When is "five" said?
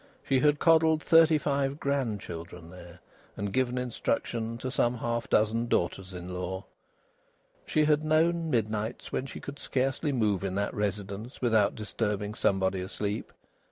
1.37-1.79